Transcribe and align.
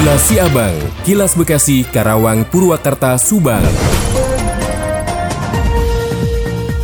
Kilas 0.00 0.32
Siabang, 0.32 0.76
Kilas 1.04 1.36
Bekasi, 1.36 1.84
Karawang, 1.84 2.48
Purwakarta, 2.48 3.20
Subang. 3.20 3.60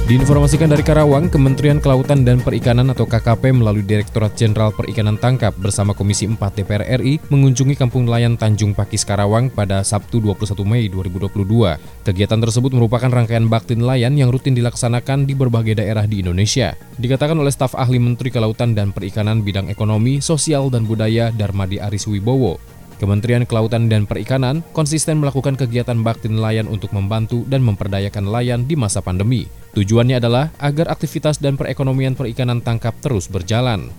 Diinformasikan 0.05 0.69
dari 0.69 0.85
Karawang, 0.85 1.33
Kementerian 1.33 1.81
Kelautan 1.81 2.29
dan 2.29 2.45
Perikanan 2.45 2.93
atau 2.93 3.09
KKP 3.09 3.57
melalui 3.57 3.89
Direktorat 3.89 4.37
Jenderal 4.37 4.69
Perikanan 4.69 5.17
Tangkap 5.17 5.57
bersama 5.57 5.97
Komisi 5.97 6.29
4 6.29 6.61
DPR 6.61 7.01
RI 7.01 7.17
mengunjungi 7.33 7.81
Kampung 7.81 8.05
Nelayan 8.05 8.37
Tanjung 8.37 8.77
Pakis 8.77 9.09
Karawang 9.09 9.49
pada 9.49 9.81
Sabtu 9.81 10.21
21 10.21 10.53
Mei 10.69 10.85
2022. 10.93 12.05
Kegiatan 12.05 12.41
tersebut 12.45 12.77
merupakan 12.77 13.09
rangkaian 13.09 13.49
bakti 13.49 13.81
nelayan 13.81 14.13
yang 14.13 14.29
rutin 14.29 14.53
dilaksanakan 14.53 15.25
di 15.25 15.33
berbagai 15.33 15.81
daerah 15.81 16.05
di 16.05 16.21
Indonesia. 16.21 16.77
Dikatakan 17.01 17.41
oleh 17.41 17.49
staf 17.49 17.73
ahli 17.81 17.97
Menteri 17.97 18.29
Kelautan 18.29 18.77
dan 18.77 18.93
Perikanan 18.93 19.41
bidang 19.41 19.73
ekonomi, 19.73 20.21
sosial, 20.21 20.69
dan 20.69 20.85
budaya 20.85 21.33
Darmadi 21.33 21.81
Aris 21.81 22.05
Wibowo. 22.05 22.76
Kementerian 22.97 23.45
Kelautan 23.45 23.93
dan 23.93 24.09
Perikanan 24.09 24.65
konsisten 24.73 25.21
melakukan 25.21 25.57
kegiatan 25.61 26.01
bakti 26.01 26.33
nelayan 26.33 26.65
untuk 26.65 26.97
membantu 26.97 27.45
dan 27.45 27.61
memperdayakan 27.61 28.33
nelayan 28.33 28.65
di 28.65 28.73
masa 28.73 29.05
pandemi. 29.05 29.45
Tujuannya 29.77 30.17
adalah 30.17 30.49
agar 30.57 30.89
aktivitas 30.89 31.37
dan 31.37 31.61
perekonomian 31.61 32.17
perikanan 32.17 32.65
tangkap 32.65 32.97
terus 33.05 33.29
berjalan. 33.29 33.93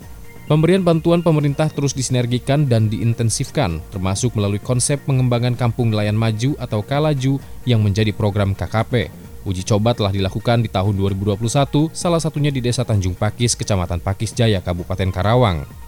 Pemberian 0.48 0.82
bantuan 0.82 1.22
pemerintah 1.22 1.68
terus 1.70 1.92
disinergikan 1.92 2.66
dan 2.66 2.88
diintensifkan, 2.88 3.84
termasuk 3.92 4.34
melalui 4.34 4.64
konsep 4.64 4.98
pengembangan 5.04 5.60
kampung 5.60 5.92
nelayan 5.92 6.16
maju 6.16 6.56
atau 6.58 6.80
Kalaju 6.82 7.38
yang 7.68 7.84
menjadi 7.84 8.16
program 8.16 8.56
KKP. 8.56 9.12
Uji 9.44 9.68
coba 9.68 9.92
telah 9.92 10.10
dilakukan 10.10 10.64
di 10.64 10.72
tahun 10.72 10.96
2021, 10.96 11.92
salah 11.92 12.24
satunya 12.24 12.48
di 12.50 12.64
Desa 12.64 12.88
Tanjung 12.88 13.14
Pakis, 13.14 13.60
Kecamatan 13.60 14.00
Pakis 14.00 14.32
Jaya, 14.32 14.64
Kabupaten 14.64 15.12
Karawang. 15.12 15.87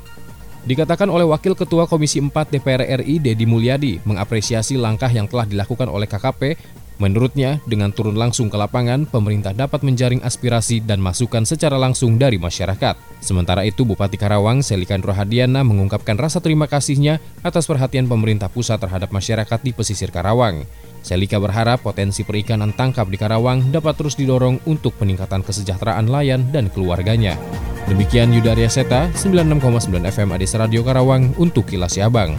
Dikatakan 0.70 1.10
oleh 1.10 1.26
Wakil 1.26 1.58
Ketua 1.58 1.90
Komisi 1.90 2.22
4 2.22 2.30
DPR 2.30 3.02
RI 3.02 3.18
Dedi 3.18 3.50
Mulyadi 3.50 3.98
mengapresiasi 4.06 4.78
langkah 4.78 5.10
yang 5.10 5.26
telah 5.26 5.50
dilakukan 5.50 5.90
oleh 5.90 6.06
KKP. 6.06 6.62
Menurutnya, 7.02 7.58
dengan 7.66 7.90
turun 7.90 8.14
langsung 8.14 8.54
ke 8.54 8.58
lapangan, 8.60 9.10
pemerintah 9.10 9.50
dapat 9.50 9.82
menjaring 9.82 10.22
aspirasi 10.22 10.86
dan 10.86 11.02
masukan 11.02 11.42
secara 11.42 11.74
langsung 11.74 12.22
dari 12.22 12.38
masyarakat. 12.38 13.02
Sementara 13.18 13.66
itu, 13.66 13.82
Bupati 13.82 14.22
Karawang, 14.22 14.62
Selikan 14.62 15.02
Rohadiana 15.02 15.66
mengungkapkan 15.66 16.14
rasa 16.22 16.38
terima 16.38 16.70
kasihnya 16.70 17.18
atas 17.42 17.66
perhatian 17.66 18.06
pemerintah 18.06 18.52
pusat 18.52 18.78
terhadap 18.78 19.10
masyarakat 19.10 19.60
di 19.66 19.74
pesisir 19.74 20.14
Karawang. 20.14 20.70
Selika 21.02 21.42
berharap 21.42 21.82
potensi 21.82 22.22
perikanan 22.22 22.78
tangkap 22.78 23.10
di 23.10 23.18
Karawang 23.18 23.74
dapat 23.74 23.98
terus 23.98 24.14
didorong 24.14 24.62
untuk 24.70 24.94
peningkatan 25.02 25.42
kesejahteraan 25.42 26.06
nelayan 26.06 26.46
dan 26.54 26.70
keluarganya. 26.70 27.42
Demikian 27.90 28.30
Yuda 28.30 28.54
Arya 28.54 28.70
Seta, 28.70 29.10
96,9 29.18 29.90
FM 30.14 30.30
Adis 30.38 30.54
Radio 30.54 30.86
Karawang 30.86 31.34
untuk 31.42 31.66
Kilas 31.66 31.98
Siabang. 31.98 32.38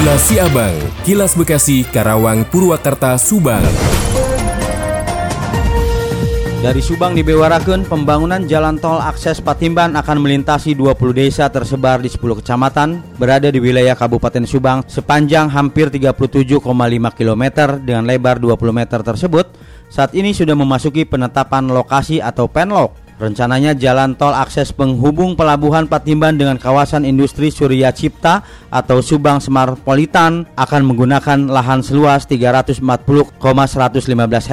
Kilas 0.00 0.22
Siabang, 0.24 0.76
Kilas 1.04 1.36
Bekasi, 1.36 1.84
Karawang, 1.84 2.48
Purwakarta, 2.48 3.20
Subang. 3.20 3.60
Dari 6.64 6.80
Subang 6.80 7.12
dibewarakan 7.12 7.84
pembangunan 7.84 8.48
jalan 8.48 8.80
tol 8.80 8.96
akses 8.96 9.44
Patimban 9.44 9.92
akan 9.92 10.24
melintasi 10.24 10.72
20 10.72 10.96
desa 11.12 11.52
tersebar 11.52 12.00
di 12.00 12.08
10 12.08 12.40
kecamatan 12.40 13.04
berada 13.20 13.52
di 13.52 13.60
wilayah 13.60 13.92
Kabupaten 13.92 14.48
Subang 14.48 14.88
sepanjang 14.88 15.52
hampir 15.52 15.92
37,5 15.92 16.64
km 17.12 17.44
dengan 17.84 18.08
lebar 18.08 18.40
20 18.40 18.56
meter 18.72 19.04
tersebut 19.04 19.52
saat 19.92 20.16
ini 20.16 20.32
sudah 20.32 20.56
memasuki 20.56 21.04
penetapan 21.04 21.68
lokasi 21.68 22.20
atau 22.20 22.44
penlok 22.44 23.09
Rencananya 23.20 23.76
jalan 23.76 24.16
tol 24.16 24.32
akses 24.32 24.72
penghubung 24.72 25.36
pelabuhan 25.36 25.84
Patimban 25.84 26.40
dengan 26.40 26.56
kawasan 26.56 27.04
industri 27.04 27.52
Surya 27.52 27.92
Cipta 27.92 28.40
atau 28.72 29.04
Subang 29.04 29.44
Semarpolitan 29.44 30.48
akan 30.56 30.82
menggunakan 30.88 31.52
lahan 31.52 31.84
seluas 31.84 32.24
340,115 32.24 32.80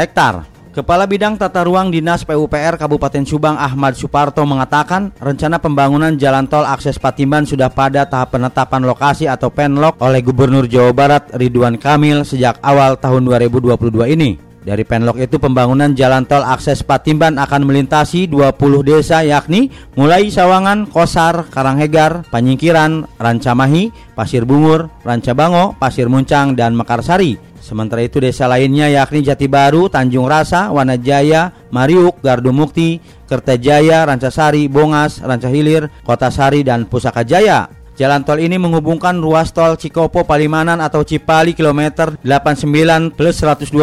hektar. 0.03 0.43
Kepala 0.75 1.07
Bidang 1.07 1.39
Tata 1.39 1.63
Ruang 1.63 1.95
Dinas 1.95 2.27
PUPR 2.27 2.75
Kabupaten 2.75 3.23
Subang 3.23 3.55
Ahmad 3.55 3.95
Suparto 3.95 4.43
mengatakan 4.43 5.15
rencana 5.15 5.63
pembangunan 5.63 6.19
jalan 6.19 6.43
tol 6.51 6.67
akses 6.67 6.99
Patimban 6.99 7.47
sudah 7.47 7.71
pada 7.71 8.03
tahap 8.03 8.35
penetapan 8.35 8.83
lokasi 8.83 9.31
atau 9.31 9.47
penlok 9.47 9.95
oleh 10.03 10.19
Gubernur 10.19 10.67
Jawa 10.67 10.91
Barat 10.91 11.31
Ridwan 11.33 11.79
Kamil 11.79 12.27
sejak 12.27 12.59
awal 12.59 12.99
tahun 12.99 13.31
2022 13.31 14.11
ini. 14.11 14.46
Dari 14.67 14.83
Penlok 14.83 15.15
itu 15.23 15.39
pembangunan 15.39 15.95
jalan 15.95 16.27
tol 16.27 16.43
akses 16.43 16.83
Patimban 16.83 17.39
akan 17.39 17.63
melintasi 17.63 18.27
20 18.27 18.59
desa 18.83 19.23
yakni 19.23 19.71
mulai 19.95 20.27
Sawangan, 20.27 20.91
Kosar, 20.91 21.47
Karanghegar, 21.47 22.27
Panyingkiran, 22.27 23.07
Rancamahi, 23.15 23.95
Pasir 24.11 24.43
Bungur, 24.43 24.91
Rancabango, 25.07 25.79
Pasir 25.79 26.11
Muncang, 26.11 26.51
dan 26.51 26.75
Mekarsari. 26.75 27.39
Sementara 27.63 28.03
itu 28.03 28.19
desa 28.19 28.51
lainnya 28.51 28.91
yakni 28.91 29.23
Jati 29.23 29.47
Baru, 29.47 29.87
Tanjung 29.87 30.27
Rasa, 30.27 30.67
Wanajaya, 30.75 31.71
Mariuk, 31.71 32.19
Gardu 32.19 32.51
Mukti, 32.51 32.99
Kertajaya, 33.23 34.03
Rancasari, 34.03 34.67
Bongas, 34.67 35.23
Rancahilir, 35.23 35.87
Kota 36.03 36.27
Sari, 36.27 36.67
dan 36.67 36.91
Pusaka 36.91 37.23
Jaya. 37.23 37.76
Jalan 37.97 38.21
tol 38.21 38.37
ini 38.37 38.61
menghubungkan 38.61 39.17
ruas 39.17 39.49
tol 39.49 39.73
Cikopo 39.73 40.21
Palimanan 40.21 40.77
atau 40.85 41.01
Cipali 41.01 41.57
kilometer 41.57 42.13
89 42.21 43.17
plus 43.17 43.41
125 43.41 43.73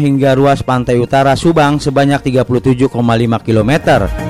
hingga 0.00 0.32
ruas 0.32 0.64
pantai 0.64 0.96
utara 0.96 1.36
Subang 1.36 1.76
sebanyak 1.76 2.24
37,5 2.40 2.88
km. 3.44 3.72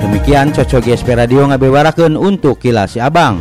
Demikian 0.03 0.51
Coco 0.51 0.83
GSP 0.83 1.15
Radio 1.15 1.47
ngabewarakeun 1.47 2.19
untuk 2.19 2.59
Kilas 2.59 2.99
Abang. 2.99 3.39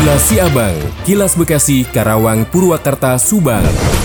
Kilas 0.00 0.26
Abang, 0.40 0.76
Kilas 1.04 1.36
Bekasi, 1.36 1.84
Karawang, 1.84 2.48
Purwakarta, 2.48 3.20
Subang. 3.20 3.97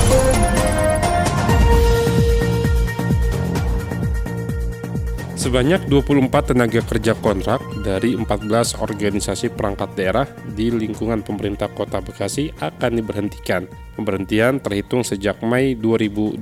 Sebanyak 5.44 5.92
24 5.92 6.56
tenaga 6.56 6.80
kerja 6.80 7.12
kontrak 7.20 7.60
dari 7.84 8.16
14 8.16 8.80
organisasi 8.80 9.52
perangkat 9.52 9.92
daerah 9.92 10.24
di 10.56 10.72
lingkungan 10.72 11.20
pemerintah 11.20 11.68
Kota 11.68 12.00
Bekasi 12.00 12.56
akan 12.64 13.04
diberhentikan. 13.04 13.68
Pemberhentian 14.00 14.64
terhitung 14.64 15.04
sejak 15.04 15.44
Mei 15.44 15.76
2022. 15.76 16.40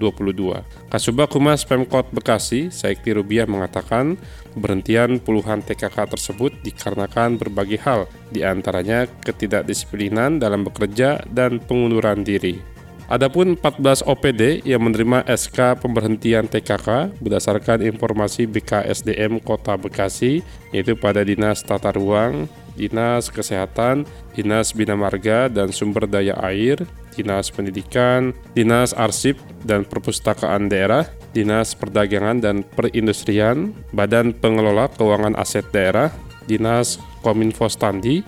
Kasubag 0.94 1.34
Humas 1.34 1.66
Pemkot 1.66 2.14
Bekasi, 2.14 2.70
Saikti 2.70 3.18
Rubiah 3.18 3.50
mengatakan 3.50 4.22
pemberhentian 4.54 5.18
puluhan 5.18 5.66
TKK 5.66 6.06
tersebut 6.06 6.54
dikarenakan 6.62 7.42
berbagai 7.42 7.82
hal, 7.82 8.06
di 8.30 8.46
antaranya 8.46 9.10
ketidakdisiplinan 9.26 10.38
dalam 10.38 10.62
bekerja 10.62 11.26
dan 11.26 11.58
pengunduran 11.58 12.22
diri. 12.22 12.81
Adapun 13.12 13.60
14 13.60 14.08
OPD 14.08 14.64
yang 14.64 14.88
menerima 14.88 15.28
SK 15.28 15.84
pemberhentian 15.84 16.48
TKK 16.48 17.12
berdasarkan 17.20 17.84
informasi 17.84 18.48
BKSDM 18.48 19.44
Kota 19.44 19.76
Bekasi 19.76 20.40
yaitu 20.72 20.96
pada 20.96 21.20
Dinas 21.20 21.60
Tata 21.60 21.92
Ruang, 21.92 22.48
Dinas 22.80 23.28
Kesehatan, 23.28 24.08
Dinas 24.32 24.72
Bina 24.72 24.96
Marga 24.96 25.52
dan 25.52 25.76
Sumber 25.76 26.08
Daya 26.08 26.40
Air, 26.40 26.88
Dinas 27.12 27.52
Pendidikan, 27.52 28.32
Dinas 28.56 28.96
Arsip 28.96 29.36
dan 29.68 29.84
Perpustakaan 29.84 30.72
Daerah, 30.72 31.04
Dinas 31.36 31.76
Perdagangan 31.76 32.40
dan 32.40 32.64
Perindustrian, 32.64 33.76
Badan 33.92 34.32
Pengelola 34.32 34.88
Keuangan 34.88 35.36
Aset 35.36 35.68
Daerah, 35.76 36.16
Dinas 36.48 36.96
Kominfo 37.28 37.68
Standi, 37.68 38.24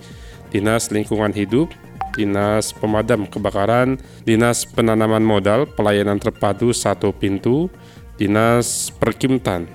Dinas 0.52 0.92
Lingkungan 0.92 1.32
Hidup, 1.32 1.72
Dinas 2.14 2.70
Pemadam 2.70 3.26
Kebakaran, 3.26 3.98
Dinas 4.22 4.62
Penanaman 4.64 5.26
Modal, 5.26 5.66
Pelayanan 5.66 6.22
Terpadu 6.22 6.70
Satu 6.70 7.10
Pintu, 7.10 7.68
Dinas 8.14 8.94
Perkimtan, 8.94 9.66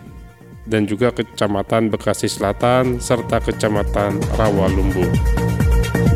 dan 0.64 0.88
juga 0.88 1.12
Kecamatan 1.12 1.92
Bekasi 1.92 2.32
Selatan, 2.32 3.04
serta 3.04 3.44
Kecamatan 3.44 4.24
Rawalumbu. 4.40 5.04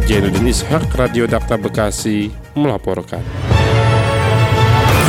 Jainuddin 0.07 0.51
Ishak, 0.51 0.87
Radio 0.95 1.27
Dakta 1.27 1.55
Bekasi, 1.55 2.31
melaporkan. 2.55 3.23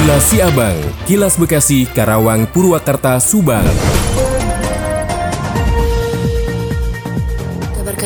Kilas 0.04 0.24
Siabang, 0.28 0.78
Kilas 1.08 1.34
Bekasi, 1.40 1.88
Karawang, 1.88 2.44
Purwakarta, 2.50 3.16
Subang. 3.18 3.64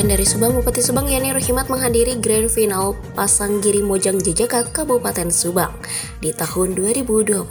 Dari 0.07 0.23
Subang, 0.23 0.55
Bupati 0.55 0.79
Subang 0.79 1.11
Yani 1.11 1.35
Rohimat 1.35 1.67
menghadiri 1.67 2.23
Grand 2.23 2.47
Final 2.47 2.95
Pasanggiri 3.19 3.83
Mojang 3.83 4.23
Jejaka 4.23 4.71
Kabupaten 4.71 5.27
Subang 5.35 5.75
di 6.23 6.31
tahun 6.31 6.79
2022. 6.79 7.43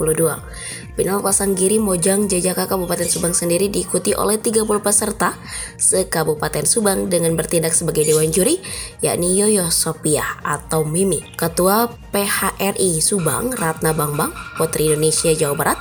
Final 0.95 1.19
Pasanggiri 1.19 1.75
Mojang 1.83 2.31
Jejaka 2.31 2.71
Kabupaten 2.71 3.03
Subang 3.11 3.35
sendiri 3.35 3.67
diikuti 3.67 4.15
oleh 4.15 4.39
30 4.39 4.63
peserta 4.79 5.35
se-Kabupaten 5.75 6.63
Subang 6.63 7.11
dengan 7.11 7.35
bertindak 7.35 7.75
sebagai 7.75 8.07
dewan 8.07 8.31
juri 8.31 8.63
yakni 9.03 9.35
Yoyo 9.35 9.67
Sophia 9.67 10.39
atau 10.39 10.87
Mimi, 10.87 11.19
Ketua 11.35 11.91
PHRI 12.15 13.03
Subang 13.03 13.51
Ratna 13.51 13.91
Bangbang, 13.91 14.31
Putri 14.55 14.95
Indonesia 14.95 15.35
Jawa 15.35 15.55
Barat, 15.59 15.79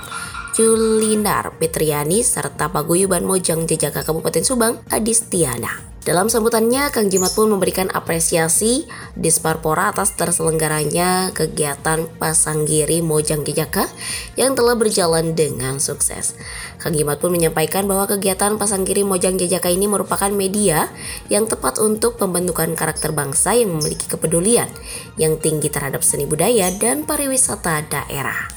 Julindar 0.58 1.54
Petriani 1.62 2.26
serta 2.26 2.66
Paguyuban 2.74 3.22
Mojang 3.22 3.70
Jejaka 3.70 4.02
Kabupaten 4.02 4.42
Subang 4.42 4.82
Adistiana. 4.90 5.95
Dalam 6.06 6.30
sambutannya, 6.30 6.94
Kang 6.94 7.10
Jimat 7.10 7.34
pun 7.34 7.50
memberikan 7.50 7.90
apresiasi 7.90 8.86
Disparpora 9.18 9.90
atas 9.90 10.14
terselenggaranya 10.14 11.34
kegiatan 11.34 12.06
Pasanggiri 12.22 13.02
Mojang 13.02 13.42
Jejaka 13.42 13.90
yang 14.38 14.54
telah 14.54 14.78
berjalan 14.78 15.34
dengan 15.34 15.82
sukses. 15.82 16.38
Kang 16.78 16.94
Jimat 16.94 17.18
pun 17.18 17.34
menyampaikan 17.34 17.90
bahwa 17.90 18.06
kegiatan 18.06 18.54
Pasanggiri 18.54 19.02
Mojang 19.02 19.34
Jejaka 19.34 19.66
ini 19.66 19.90
merupakan 19.90 20.30
media 20.30 20.86
yang 21.26 21.50
tepat 21.50 21.82
untuk 21.82 22.22
pembentukan 22.22 22.78
karakter 22.78 23.10
bangsa 23.10 23.58
yang 23.58 23.74
memiliki 23.74 24.06
kepedulian 24.06 24.70
yang 25.18 25.42
tinggi 25.42 25.74
terhadap 25.74 26.06
seni 26.06 26.22
budaya 26.22 26.70
dan 26.78 27.02
pariwisata 27.02 27.82
daerah. 27.90 28.55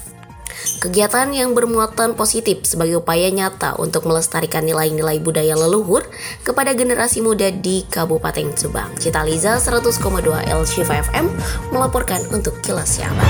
Kegiatan 0.80 1.36
yang 1.36 1.52
bermuatan 1.52 2.16
positif 2.16 2.64
sebagai 2.64 3.04
upaya 3.04 3.28
nyata 3.28 3.76
untuk 3.84 4.08
melestarikan 4.08 4.64
nilai-nilai 4.64 5.20
budaya 5.20 5.52
leluhur 5.60 6.08
kepada 6.48 6.72
generasi 6.72 7.20
muda 7.20 7.52
di 7.52 7.84
Kabupaten 7.92 8.56
Subang. 8.56 8.88
Cita 8.96 9.28
Liza 9.28 9.60
100,2 9.60 10.00
L 10.48 10.62
Shiva 10.64 11.04
FM 11.04 11.28
melaporkan 11.76 12.24
untuk 12.32 12.56
Kilas 12.64 12.96
Siabang. 12.96 13.28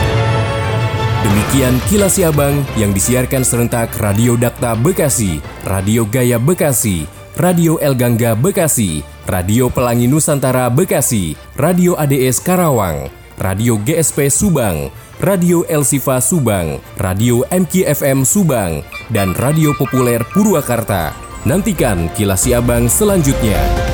Demikian 1.25 1.81
Kilas 1.90 2.22
Siabang 2.22 2.62
yang 2.78 2.94
disiarkan 2.94 3.42
serentak 3.42 3.98
Radio 3.98 4.38
Dakta 4.38 4.78
Bekasi, 4.78 5.42
Radio 5.66 6.06
Gaya 6.06 6.38
Bekasi, 6.38 7.10
Radio 7.34 7.81
El 7.81 7.98
Gangga 7.98 8.38
Bekasi, 8.38 9.01
Radio 9.25 9.74
Pelangi 9.74 10.06
Nusantara 10.06 10.69
Bekasi, 10.69 11.34
Radio 11.57 11.98
ADS 11.98 12.46
Karawang, 12.46 13.10
Radio 13.42 13.81
GSP 13.81 14.30
Subang, 14.30 14.94
Radio 15.19 15.68
El 15.68 15.83
Sifa 15.83 16.24
Subang, 16.24 16.80
Radio 16.95 17.44
MKFM 17.51 18.24
Subang, 18.24 18.80
dan 19.12 19.36
Radio 19.36 19.75
Populer 19.75 20.24
Purwakarta. 20.31 21.12
Nantikan 21.44 22.07
kilas 22.16 22.48
Siabang 22.48 22.88
selanjutnya. 22.88 23.88